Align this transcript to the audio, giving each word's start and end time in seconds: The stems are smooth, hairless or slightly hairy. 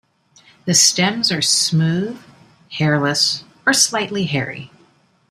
The 0.65 0.73
stems 0.73 1.31
are 1.31 1.43
smooth, 1.43 2.19
hairless 2.71 3.43
or 3.67 3.73
slightly 3.73 4.23
hairy. 4.25 4.71